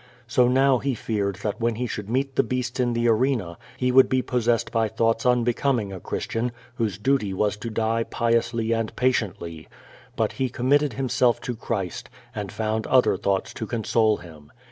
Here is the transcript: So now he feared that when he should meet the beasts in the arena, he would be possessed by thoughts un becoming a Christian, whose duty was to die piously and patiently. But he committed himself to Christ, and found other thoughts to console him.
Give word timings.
So 0.25 0.47
now 0.47 0.79
he 0.79 0.95
feared 0.95 1.35
that 1.43 1.61
when 1.61 1.75
he 1.75 1.85
should 1.85 2.09
meet 2.09 2.35
the 2.35 2.41
beasts 2.41 2.79
in 2.79 2.93
the 2.93 3.07
arena, 3.07 3.59
he 3.77 3.91
would 3.91 4.09
be 4.09 4.23
possessed 4.23 4.71
by 4.71 4.87
thoughts 4.87 5.27
un 5.27 5.43
becoming 5.43 5.93
a 5.93 5.99
Christian, 5.99 6.51
whose 6.73 6.97
duty 6.97 7.35
was 7.35 7.55
to 7.57 7.69
die 7.69 8.03
piously 8.05 8.71
and 8.71 8.95
patiently. 8.95 9.67
But 10.15 10.31
he 10.31 10.49
committed 10.49 10.93
himself 10.93 11.39
to 11.41 11.55
Christ, 11.55 12.09
and 12.33 12.51
found 12.51 12.87
other 12.87 13.15
thoughts 13.15 13.53
to 13.53 13.67
console 13.67 14.17
him. 14.17 14.51